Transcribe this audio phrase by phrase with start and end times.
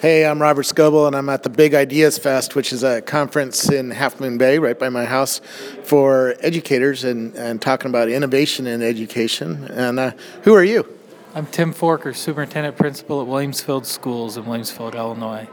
[0.00, 3.68] Hey, I'm Robert Scoble, and I'm at the Big Ideas Fest, which is a conference
[3.68, 5.40] in Half Moon Bay, right by my house,
[5.82, 9.64] for educators and, and talking about innovation in education.
[9.64, 10.12] And uh,
[10.44, 10.86] who are you?
[11.34, 15.48] I'm Tim Farquer, Superintendent Principal at Williamsfield Schools in Williamsfield, Illinois.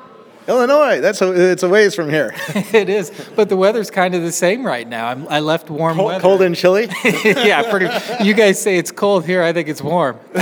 [0.47, 1.01] Illinois.
[1.01, 2.33] That's a, it's a ways from here.
[2.55, 5.07] it is, but the weather's kind of the same right now.
[5.07, 6.21] I'm, i left warm cold, weather.
[6.21, 6.89] Cold and chilly.
[7.23, 7.87] yeah, pretty.
[8.23, 9.41] You guys say it's cold here.
[9.41, 10.19] I think it's warm.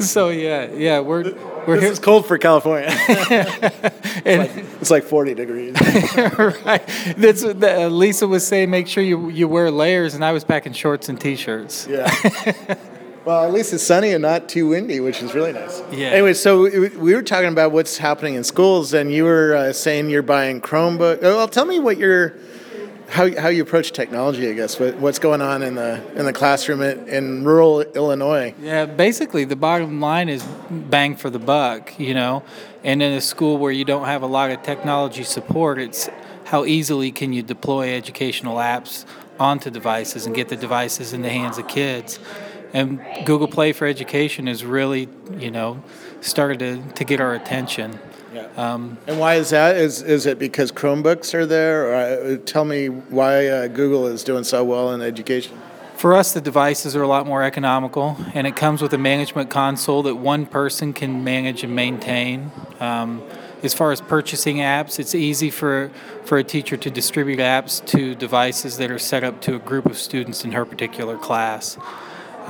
[0.00, 1.32] so yeah, yeah, we're
[1.66, 1.92] we're this here.
[1.92, 2.88] is cold for California.
[2.90, 4.50] it's, like,
[4.80, 5.76] it's, like, 40 degrees.
[6.64, 6.82] right.
[7.16, 8.70] That's what the, uh, Lisa was saying.
[8.70, 11.86] Make sure you you wear layers, and I was packing shorts and t-shirts.
[11.86, 12.10] Yeah.
[13.24, 15.82] Well, at least it's sunny and not too windy, which is really nice.
[15.92, 16.08] Yeah.
[16.08, 20.08] Anyway, so we were talking about what's happening in schools, and you were uh, saying
[20.08, 21.20] you're buying Chromebook.
[21.20, 22.34] Well, tell me what you're,
[23.10, 24.48] how, how you approach technology.
[24.48, 28.54] I guess what, what's going on in the in the classroom in, in rural Illinois.
[28.58, 32.42] Yeah, basically the bottom line is bang for the buck, you know.
[32.84, 36.08] And in a school where you don't have a lot of technology support, it's
[36.44, 39.04] how easily can you deploy educational apps
[39.38, 42.18] onto devices and get the devices in the hands of kids
[42.72, 45.82] and Google Play for Education has really, you know,
[46.20, 47.98] started to, to get our attention.
[48.32, 48.46] Yeah.
[48.56, 49.76] Um, and why is that?
[49.76, 51.90] Is is it because Chromebooks are there?
[51.90, 55.58] Or uh, tell me why uh, Google is doing so well in education.
[55.96, 59.50] For us, the devices are a lot more economical, and it comes with a management
[59.50, 62.52] console that one person can manage and maintain.
[62.78, 63.22] Um,
[63.62, 65.90] as far as purchasing apps, it's easy for,
[66.24, 69.84] for a teacher to distribute apps to devices that are set up to a group
[69.84, 71.76] of students in her particular class.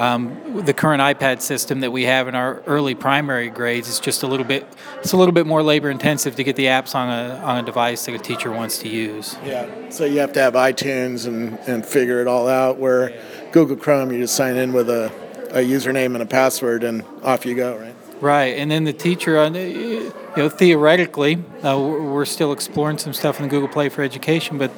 [0.00, 4.22] Um, the current iPad system that we have in our early primary grades is just
[4.22, 4.66] a little bit
[5.00, 7.62] it's a little bit more labor intensive to get the apps on a on a
[7.62, 9.36] device that a teacher wants to use.
[9.44, 9.90] Yeah.
[9.90, 12.78] So you have to have iTunes and, and figure it all out.
[12.78, 13.12] Where
[13.52, 15.12] Google Chrome, you just sign in with a,
[15.50, 17.94] a username and a password, and off you go, right?
[18.20, 23.38] Right, and then the teacher, uh, you know, theoretically, uh, we're still exploring some stuff
[23.40, 24.70] in the Google Play for Education, but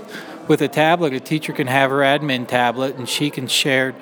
[0.48, 3.94] with a tablet, a teacher can have her admin tablet and she can share,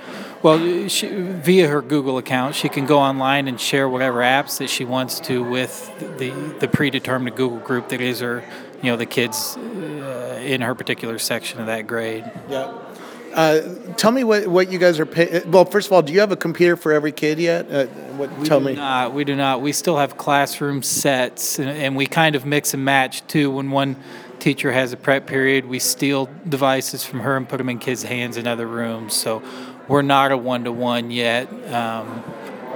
[0.42, 4.68] well, she, via her Google account, she can go online and share whatever apps that
[4.68, 6.30] she wants to with the,
[6.60, 8.44] the predetermined Google group that is her,
[8.82, 12.30] you know, the kids uh, in her particular section of that grade.
[12.48, 12.72] Yeah.
[13.32, 13.60] Uh,
[13.96, 15.48] tell me what, what you guys are paying.
[15.52, 17.70] Well, first of all, do you have a computer for every kid yet?
[17.70, 17.86] Uh,
[18.16, 18.74] what, we tell do me.
[18.74, 19.62] Not, we do not.
[19.62, 23.52] We still have classroom sets, and, and we kind of mix and match too.
[23.52, 23.94] When one
[24.40, 28.02] teacher has a prep period, we steal devices from her and put them in kids'
[28.02, 29.14] hands in other rooms.
[29.14, 29.42] So
[29.88, 31.48] we're not a one to one yet.
[31.72, 32.22] Um,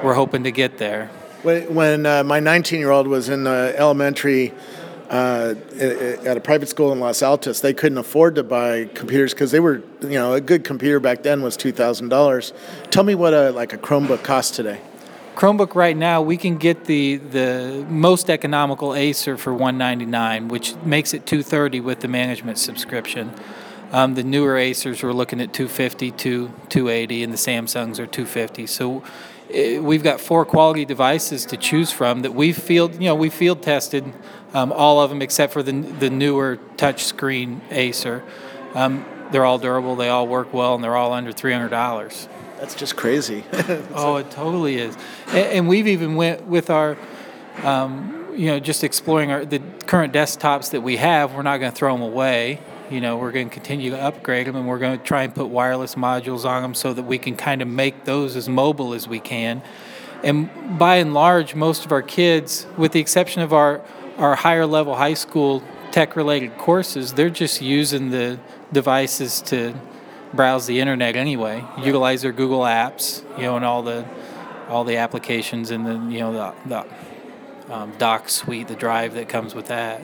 [0.02, 1.08] we're hoping to get there.
[1.42, 4.52] When, uh, my 19 year old was in uh, elementary
[5.10, 9.50] uh, at a private school in Los Altos, they couldn't afford to buy computers because
[9.50, 12.54] they were, you know, a good computer back then was two thousand dollars.
[12.90, 14.80] Tell me what a like a Chromebook costs today.
[15.34, 21.12] Chromebook right now we can get the the most economical Acer for 199, which makes
[21.12, 23.32] it 230 with the management subscription.
[23.90, 28.66] Um, the newer Acers we're looking at 250 to 280, and the Samsungs are 250.
[28.66, 29.02] So
[29.48, 33.28] it, we've got four quality devices to choose from that we field you know we
[33.28, 34.04] field tested
[34.52, 38.22] um, all of them except for the the newer touchscreen Acer.
[38.74, 42.28] Um, they're all durable, they all work well, and they're all under $300.
[42.64, 43.44] That's just crazy.
[43.92, 44.96] oh, it totally is.
[45.28, 46.96] And, we've even went with our,
[47.62, 51.34] um, you know, just exploring our the current desktops that we have.
[51.34, 52.60] We're not going to throw them away.
[52.90, 55.34] You know, we're going to continue to upgrade them, and we're going to try and
[55.34, 58.94] put wireless modules on them so that we can kind of make those as mobile
[58.94, 59.60] as we can.
[60.22, 63.82] And by and large, most of our kids, with the exception of our
[64.16, 68.38] our higher level high school tech related courses, they're just using the
[68.72, 69.74] devices to
[70.34, 74.06] browse the internet anyway, utilize their Google apps, you know, and all the
[74.68, 79.28] all the applications and the you know the, the um, doc suite, the drive that
[79.28, 80.02] comes with that.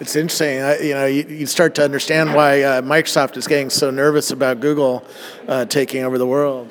[0.00, 0.60] It's interesting.
[0.60, 4.30] Uh, you know, you, you, start to understand why uh, Microsoft is getting so nervous
[4.30, 5.04] about Google
[5.48, 6.68] uh, taking over the world.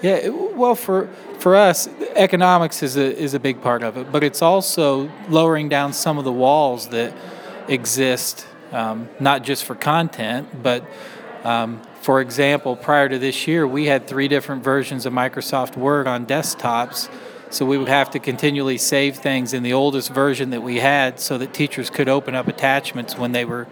[0.00, 0.20] Yeah.
[0.22, 4.24] yeah, well, for for us, economics is a is a big part of it, but
[4.24, 7.12] it's also lowering down some of the walls that
[7.68, 10.84] exist, um, not just for content, but
[11.44, 16.06] um, for example, prior to this year, we had three different versions of Microsoft Word
[16.06, 17.08] on desktops.
[17.50, 21.20] So we would have to continually save things in the oldest version that we had
[21.20, 23.66] so that teachers could open up attachments when they were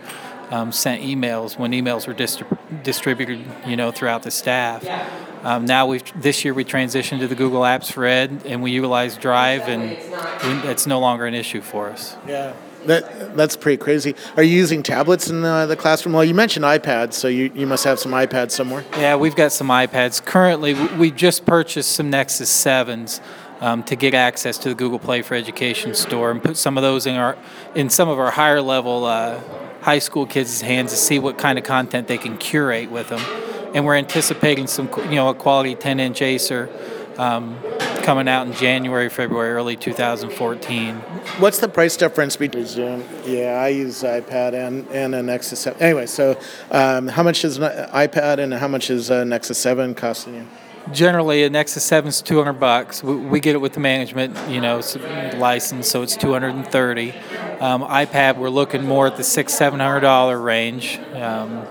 [0.50, 4.84] um, sent emails, when emails were distrib- distributed, you know, throughout the staff.
[5.43, 8.72] Um, now we've this year we transitioned to the Google Apps for Ed, and we
[8.72, 12.17] utilize Drive, and we, it's no longer an issue for us.
[12.26, 12.52] Yeah.
[12.87, 14.15] That that's pretty crazy.
[14.37, 16.15] Are you using tablets in the, the classroom?
[16.15, 18.85] Well, you mentioned iPads, so you, you must have some iPads somewhere.
[18.97, 20.25] Yeah, we've got some iPads.
[20.25, 23.21] Currently, we just purchased some Nexus Sevens.
[23.61, 26.82] um, to get access to the Google Play for Education store and put some of
[26.82, 27.37] those in our
[27.75, 29.38] in some of our higher level uh,
[29.82, 33.21] high school kids' hands to see what kind of content they can curate with them.
[33.75, 36.69] And we're anticipating some you know a quality 10 inch Acer.
[37.19, 37.59] Um,
[38.00, 40.97] coming out in January, February, early 2014.
[41.38, 43.05] What's the price difference between Zoom?
[43.25, 45.81] Yeah, I use iPad and, and a Nexus 7.
[45.81, 46.38] Anyway, so
[46.70, 50.47] um, how much is an iPad and how much is a Nexus 7 costing you?
[50.93, 53.02] Generally, a Nexus 7 is 200 bucks.
[53.05, 54.81] We, we get it with the management, you know,
[55.37, 57.12] license, so it's 230.
[57.61, 60.99] Um, iPad, we're looking more at the six, seven hundred dollar range.
[61.14, 61.67] Um,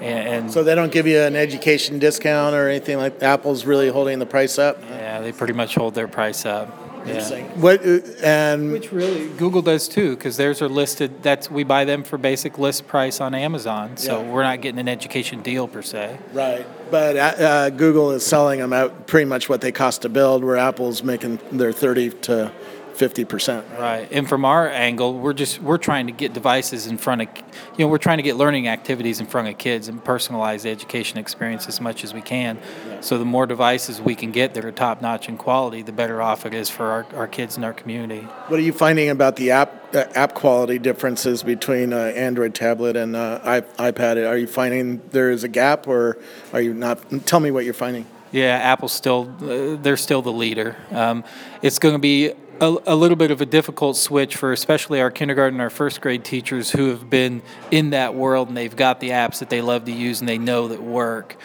[0.00, 3.22] and, and, so they don't give you an education discount or anything like.
[3.22, 4.82] Apple's really holding the price up.
[4.82, 6.84] Yeah, they pretty much hold their price up.
[7.06, 7.42] Yeah.
[7.56, 11.22] What uh, and which really Google does too because theirs are listed.
[11.22, 14.30] That's we buy them for basic list price on Amazon, so yeah.
[14.30, 16.18] we're not getting an education deal per se.
[16.32, 20.08] Right, but uh, uh Google is selling them at pretty much what they cost to
[20.08, 22.50] build, where Apple's making their thirty to
[22.94, 23.78] 50%.
[23.78, 24.08] Right.
[24.10, 27.28] And from our angle, we're just we're trying to get devices in front of
[27.76, 30.70] you know, we're trying to get learning activities in front of kids and personalize the
[30.70, 32.58] education experience as much as we can.
[32.88, 33.00] Yeah.
[33.00, 36.22] So the more devices we can get that are top notch in quality, the better
[36.22, 38.20] off it is for our, our kids in our community.
[38.48, 42.96] What are you finding about the app uh, app quality differences between uh, Android tablet
[42.96, 43.40] and uh,
[43.78, 44.28] iPad?
[44.28, 46.18] Are you finding there is a gap or
[46.52, 48.06] are you not tell me what you're finding?
[48.34, 50.76] Yeah, Apple's still uh, they're still the leader.
[50.90, 51.22] Um,
[51.62, 55.10] it's going to be a, a, little bit of a difficult switch for especially our
[55.10, 59.10] kindergarten, our first grade teachers who have been in that world and they've got the
[59.10, 61.36] apps that they love to use and they know that work.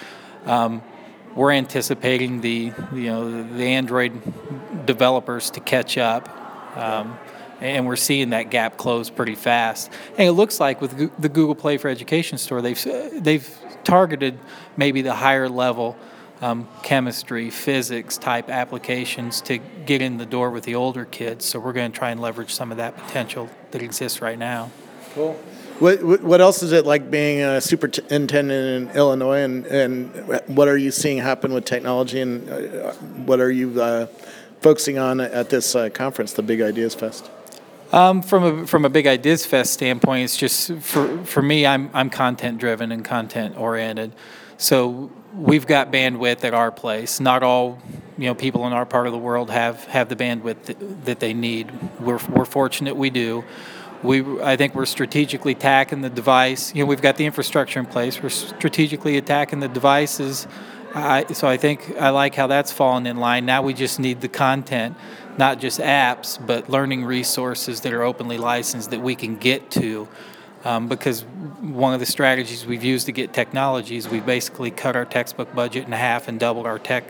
[0.46, 0.82] Um,
[1.36, 6.28] we're anticipating the you know the Android developers to catch up.
[6.78, 7.18] Um,
[7.62, 9.92] and we're seeing that gap close pretty fast.
[10.18, 12.82] And it looks like with the Google Play for Education store, they've
[13.14, 13.50] they've
[13.84, 14.40] targeted
[14.78, 15.98] maybe the higher level
[16.42, 21.46] um, chemistry, physics type applications to get in the door with the older kids.
[21.46, 24.72] So we're going to try and leverage some of that potential that exists right now.
[25.14, 25.34] Cool.
[25.80, 30.14] What, what else is it like being a superintendent in Illinois, and, and
[30.48, 32.92] what are you seeing happen with technology, and uh,
[33.26, 34.08] what are you uh,
[34.60, 37.32] focusing on at this uh, conference, the Big Ideas Fest?
[37.94, 41.90] Um, from a from a Big Ideas Fest standpoint, it's just for for me, I'm
[41.94, 44.12] I'm content driven and content oriented.
[44.60, 47.22] So we've got bandwidth at our place.
[47.22, 47.80] Not all,
[48.18, 51.20] you know, people in our part of the world have have the bandwidth that, that
[51.22, 51.72] they need.
[52.02, 53.46] We're we're fortunate we do.
[54.04, 56.76] We I think we're strategically attacking the device.
[56.76, 58.22] You know, we've got the infrastructure in place.
[58.22, 60.46] We're strategically attacking the devices.
[60.94, 63.46] I, so I think I like how that's fallen in line.
[63.46, 64.98] Now we just need the content,
[65.38, 70.10] not just apps, but learning resources that are openly licensed that we can get to
[70.64, 71.22] um, because
[71.62, 75.54] one of the strategies we've used to get technology is we basically cut our textbook
[75.56, 77.06] budget in half and doubled our tech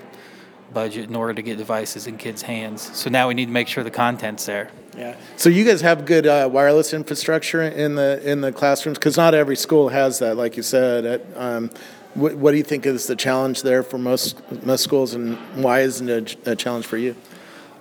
[0.73, 2.95] budget in order to get devices in kids' hands.
[2.95, 4.69] So now we need to make sure the content's there.
[4.95, 5.15] Yeah.
[5.37, 9.33] So you guys have good uh, wireless infrastructure in the in the classrooms because not
[9.33, 11.05] every school has that, like you said.
[11.05, 11.71] At, um,
[12.15, 15.81] what, what, do you think is the challenge there for most most schools, and why
[15.81, 17.15] isn't it a challenge for you?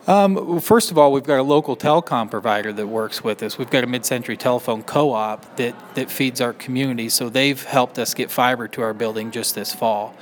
[0.08, 3.58] Um, first of all, we've got a local telecom provider that works with us.
[3.58, 8.14] We've got a mid-century telephone co-op that, that feeds our community, so they've helped us
[8.14, 10.16] get fiber to our building just this fall.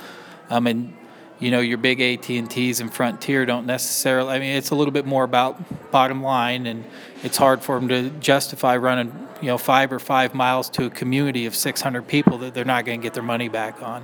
[0.49, 0.93] Um, and
[1.39, 4.33] you know, your big AT&Ts and Frontier don't necessarily.
[4.33, 6.83] I mean, it's a little bit more about bottom line, and
[7.23, 10.89] it's hard for them to justify running, you know, five or five miles to a
[10.89, 14.03] community of 600 people that they're not going to get their money back on.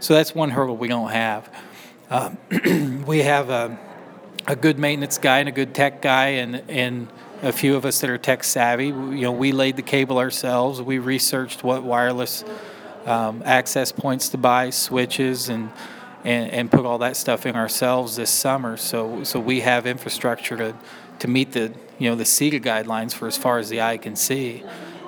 [0.00, 1.48] So that's one hurdle we don't have.
[2.08, 3.78] Um, we have a
[4.46, 7.08] a good maintenance guy and a good tech guy and and
[7.42, 8.88] a few of us that are tech savvy.
[8.88, 10.82] You know, we laid the cable ourselves.
[10.82, 12.44] We researched what wireless
[13.06, 15.70] um, access points to buy, switches, and,
[16.24, 18.76] and and put all that stuff in ourselves this summer.
[18.76, 20.76] So so we have infrastructure to
[21.20, 24.16] to meet the you know the SETDA guidelines for as far as the eye can
[24.16, 24.62] see.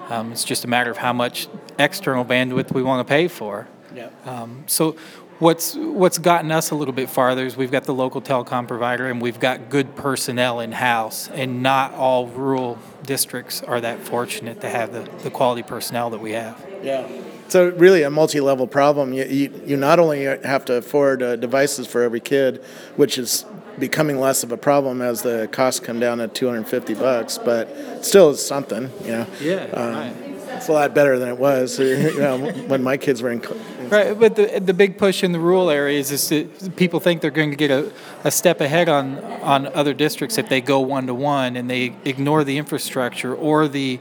[0.08, 1.48] Um, it's just a matter of how much
[1.78, 3.66] external bandwidth we want to pay for.
[3.94, 4.10] Yeah.
[4.26, 4.96] Um, so
[5.42, 9.08] What's what's gotten us a little bit farther is we've got the local telecom provider
[9.08, 14.60] and we've got good personnel in house, and not all rural districts are that fortunate
[14.60, 16.64] to have the, the quality personnel that we have.
[16.80, 17.08] Yeah.
[17.48, 19.12] So really a multi-level problem.
[19.12, 22.62] You, you, you not only have to afford uh, devices for every kid,
[22.94, 23.44] which is
[23.80, 28.30] becoming less of a problem as the costs come down to 250 bucks, but still
[28.30, 29.26] is something, you know.
[29.40, 30.21] Yeah, um, right.
[30.56, 33.42] It's a lot better than it was you know, when my kids were in
[33.88, 37.30] Right, but the the big push in the rural areas is that people think they're
[37.30, 37.92] going to get a,
[38.24, 41.94] a step ahead on on other districts if they go one to one and they
[42.04, 44.00] ignore the infrastructure or the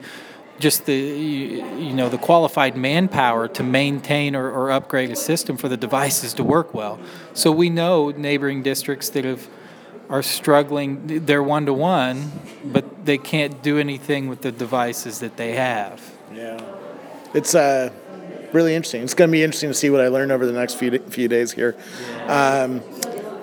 [0.60, 5.68] just the you know the qualified manpower to maintain or, or upgrade a system for
[5.68, 7.00] the devices to work well.
[7.34, 9.50] So we know neighboring districts that have
[10.10, 11.26] are struggling.
[11.26, 12.32] They're one to one,
[12.64, 16.02] but they can't do anything with the devices that they have.
[16.34, 16.60] Yeah,
[17.34, 17.92] it's uh,
[18.54, 19.04] really interesting.
[19.04, 21.28] It's going to be interesting to see what I learn over the next few few
[21.28, 21.76] days here.
[22.28, 22.82] Um,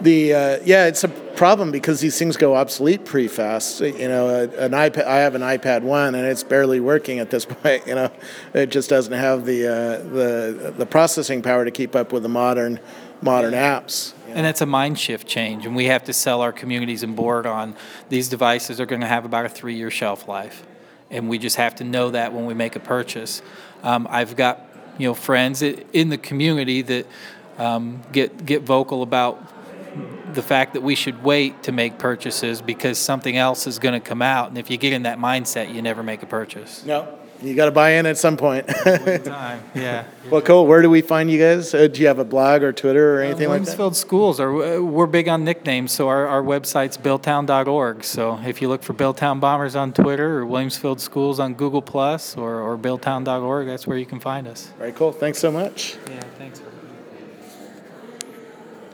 [0.00, 3.80] the uh, yeah, it's a problem because these things go obsolete pretty fast.
[3.80, 5.04] You know, an iPad.
[5.04, 7.86] I have an iPad one, and it's barely working at this point.
[7.86, 8.10] You know,
[8.54, 12.28] it just doesn't have the uh, the the processing power to keep up with the
[12.28, 12.80] modern
[13.20, 14.14] modern apps.
[14.28, 17.46] And it's a mind shift change, and we have to sell our communities and board
[17.46, 17.74] on
[18.08, 20.66] these devices are going to have about a three year shelf life,
[21.10, 23.42] and we just have to know that when we make a purchase.
[23.82, 24.64] Um, I've got
[24.98, 27.06] you know friends in the community that
[27.58, 29.54] um, get get vocal about
[30.34, 34.06] the fact that we should wait to make purchases because something else is going to
[34.06, 36.84] come out, and if you get in that mindset, you never make a purchase.
[36.84, 38.66] No, you got to buy in at some point.
[39.24, 40.04] time, yeah.
[40.30, 40.66] Well, cool.
[40.66, 41.72] Where do we find you guys?
[41.72, 43.78] Uh, do you have a blog or Twitter or anything uh, like that?
[43.78, 48.04] Williamsfield Schools are uh, we're big on nicknames, so our, our website's billtown.org.
[48.04, 52.36] So if you look for Billtown Bombers on Twitter or Williamsfield Schools on Google Plus
[52.36, 54.72] or or billtown.org, that's where you can find us.
[54.78, 55.12] Very cool.
[55.12, 55.96] Thanks so much.
[56.08, 56.60] Yeah, thanks.